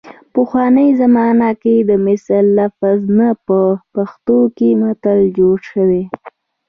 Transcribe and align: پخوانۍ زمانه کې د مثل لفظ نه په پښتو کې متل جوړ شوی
پخوانۍ 0.33 0.89
زمانه 1.01 1.49
کې 1.61 1.75
د 1.89 1.91
مثل 2.07 2.43
لفظ 2.59 2.99
نه 3.17 3.29
په 3.45 3.59
پښتو 3.93 4.39
کې 4.57 4.69
متل 4.81 5.19
جوړ 5.37 5.57
شوی 5.71 6.03